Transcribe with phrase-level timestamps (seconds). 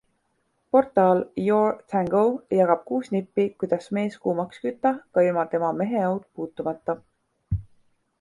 [0.75, 2.21] Portaal Your Tango
[2.59, 6.97] jagab kuus nippi, kuidas mees kuumaks kütta ka ilma tema meheaud puutumata.